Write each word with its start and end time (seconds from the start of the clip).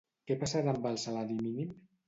Què 0.29 0.37
passarà 0.43 0.73
amb 0.73 0.89
el 0.93 0.99
salari 1.05 1.39
mínim? 1.45 1.81